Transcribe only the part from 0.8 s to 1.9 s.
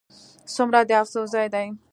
د افسوس ځاي دي